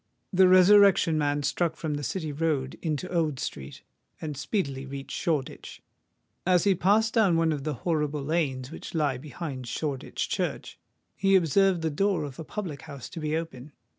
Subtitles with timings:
[0.33, 3.83] The Resurrection Man struck from the City Road into Old Street,
[4.19, 5.83] and speedily reached Shoreditch.
[6.43, 10.79] As he passed down one of the horrible lanes which lie behind Shoreditch Church,
[11.15, 13.73] he observed the door of a public house to be open.